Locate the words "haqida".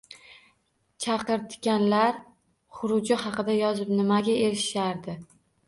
3.27-3.59